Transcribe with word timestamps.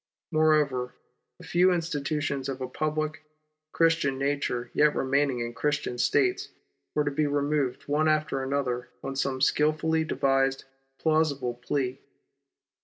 Moreover, 0.31 0.95
the 1.37 1.45
few 1.45 1.71
institutions 1.71 2.49
of 2.49 2.59
a 2.59 2.67
public, 2.67 3.23
Christian 3.71 4.17
nature 4.17 4.71
yet 4.73 4.95
remaining 4.95 5.41
in 5.41 5.53
Christian 5.53 5.99
States 5.99 6.49
were 6.95 7.03
to 7.03 7.11
be 7.11 7.27
removed 7.27 7.83
one 7.87 8.07
after 8.07 8.41
another 8.41 8.89
on 9.03 9.15
some 9.15 9.41
skilfully 9.41 10.03
devised, 10.03 10.63
plausible 10.97 11.53
plea. 11.53 11.99